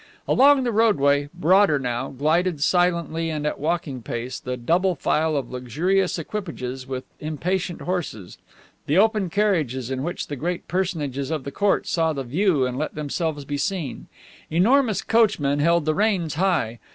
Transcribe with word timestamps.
Along 0.27 0.63
the 0.63 0.71
roadway, 0.71 1.29
broader 1.31 1.77
now, 1.77 2.07
glided, 2.09 2.63
silently 2.63 3.29
and 3.29 3.45
at 3.45 3.59
walking 3.59 4.01
pace, 4.01 4.39
the 4.39 4.57
double 4.57 4.95
file 4.95 5.35
of 5.37 5.51
luxurious 5.51 6.17
equipages 6.17 6.87
with 6.87 7.03
impatient 7.19 7.81
horses, 7.81 8.39
the 8.87 8.97
open 8.97 9.29
carriages 9.29 9.91
in 9.91 10.01
which 10.01 10.25
the 10.25 10.35
great 10.35 10.67
personages 10.67 11.29
of 11.29 11.43
the 11.43 11.51
court 11.51 11.85
saw 11.85 12.13
the 12.13 12.23
view 12.23 12.65
and 12.65 12.79
let 12.79 12.95
themselves 12.95 13.45
be 13.45 13.57
seen. 13.57 14.07
Enormous 14.49 15.03
coachmen 15.03 15.59
held 15.59 15.85
the 15.85 15.93
reins 15.93 16.33
high. 16.33 16.79